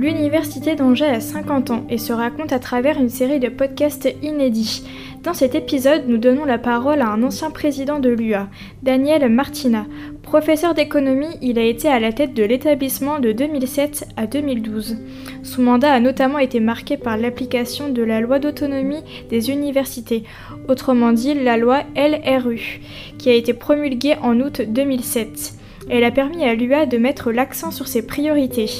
[0.00, 4.82] L'Université d'Angers a 50 ans et se raconte à travers une série de podcasts inédits.
[5.22, 8.48] Dans cet épisode, nous donnons la parole à un ancien président de l'UA,
[8.82, 9.84] Daniel Martina.
[10.22, 14.96] Professeur d'économie, il a été à la tête de l'établissement de 2007 à 2012.
[15.42, 20.24] Son mandat a notamment été marqué par l'application de la loi d'autonomie des universités,
[20.66, 22.80] autrement dit la loi LRU,
[23.18, 25.56] qui a été promulguée en août 2007.
[25.90, 28.70] Elle a permis à l'UA de mettre l'accent sur ses priorités.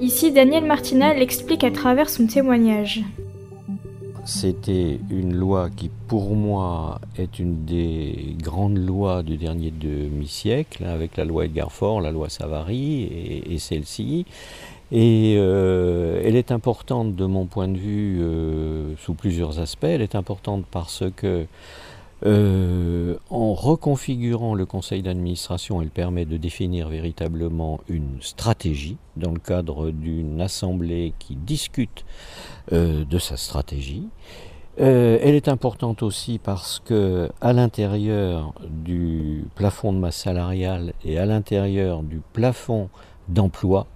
[0.00, 3.02] Ici, Daniel Martina l'explique à travers son témoignage.
[4.24, 11.18] C'était une loi qui, pour moi, est une des grandes lois du dernier demi-siècle, avec
[11.18, 14.24] la loi Edgar Faure, la loi Savary et, celle-ci.
[14.90, 19.84] Et euh, elle est importante de mon point de vue euh, sous plusieurs aspects.
[19.84, 21.44] Elle est importante parce que
[22.26, 29.38] euh, en reconfigurant le conseil d'administration, elle permet de définir véritablement une stratégie dans le
[29.38, 32.04] cadre d'une assemblée qui discute
[32.72, 34.06] euh, de sa stratégie.
[34.80, 41.18] Euh, elle est importante aussi parce que à l'intérieur du plafond de masse salariale et
[41.18, 42.88] à l'intérieur du plafond
[43.28, 43.86] d'emploi,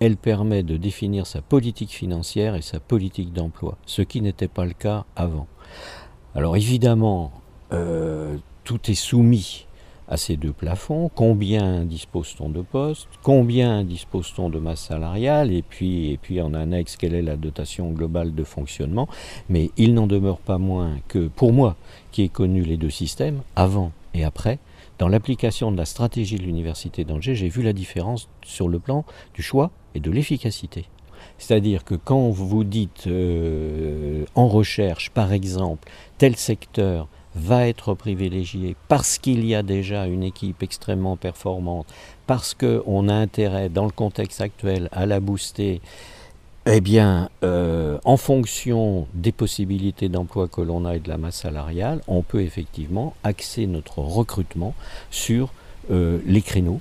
[0.00, 4.64] elle permet de définir sa politique financière et sa politique d'emploi, ce qui n'était pas
[4.64, 5.46] le cas avant.
[6.34, 7.32] Alors évidemment,
[7.72, 9.66] euh, tout est soumis
[10.08, 11.10] à ces deux plafonds.
[11.14, 17.14] Combien dispose-t-on de postes Combien dispose-t-on de masse salariale Et puis, et en annexe, quelle
[17.14, 19.08] est la dotation globale de fonctionnement
[19.48, 21.76] Mais il n'en demeure pas moins que, pour moi,
[22.10, 24.58] qui ai connu les deux systèmes, avant et après,
[24.98, 29.04] dans l'application de la stratégie de l'Université d'Angers, j'ai vu la différence sur le plan
[29.34, 30.86] du choix et de l'efficacité.
[31.38, 37.08] C'est-à-dire que quand vous dites euh, en recherche, par exemple, tel secteur
[37.38, 41.86] va être privilégié parce qu'il y a déjà une équipe extrêmement performante,
[42.26, 45.80] parce qu'on a intérêt, dans le contexte actuel, à la booster,
[46.66, 51.36] eh bien, euh, en fonction des possibilités d'emploi que l'on a et de la masse
[51.36, 54.74] salariale, on peut effectivement axer notre recrutement
[55.10, 55.52] sur
[55.90, 56.80] euh, les créneaux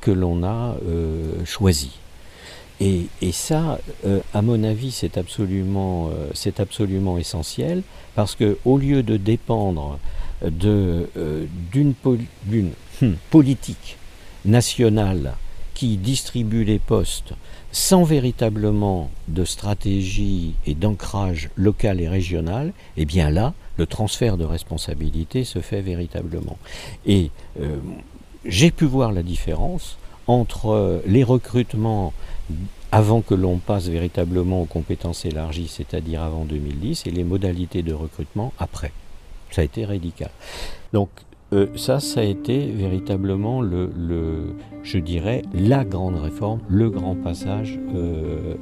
[0.00, 1.90] que l'on a euh, choisis.
[2.80, 3.78] Et, ça,
[4.34, 7.82] à mon avis, c'est absolument, c'est absolument essentiel
[8.14, 9.98] parce que au lieu de dépendre
[10.62, 11.94] euh, d'une,
[13.00, 13.96] hmm, politique
[14.44, 15.34] nationale
[15.72, 17.32] qui distribue les postes
[17.72, 24.44] sans véritablement de stratégie et d'ancrage local et régional, eh bien là, le transfert de
[24.44, 26.58] responsabilité se fait véritablement.
[27.06, 27.30] Et
[27.60, 27.78] euh,
[28.44, 29.96] j'ai pu voir la différence
[30.26, 32.12] entre les recrutements
[32.92, 37.92] avant que l'on passe véritablement aux compétences élargies, c'est-à-dire avant 2010, et les modalités de
[37.92, 38.92] recrutement après.
[39.50, 40.30] Ça a été radical.
[40.92, 41.08] Donc
[41.52, 43.90] euh, ça, ça a été véritablement le,
[44.82, 48.54] je dirais, la grande réforme, le grand passage, euh,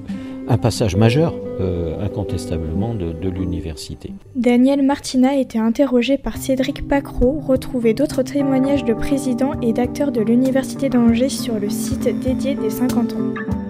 [0.49, 4.13] un passage majeur, euh, incontestablement, de, l'université.
[4.35, 7.41] Daniel Martina a été interrogé par Cédric Pacro.
[7.41, 12.71] Retrouvez d'autres témoignages de présidents et d'acteurs de l'université d'Angers sur le site dédié des
[12.71, 13.62] 50 ans.